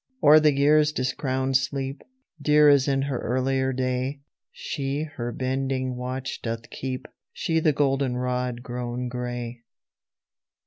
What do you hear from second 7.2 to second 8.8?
She the Goldenrod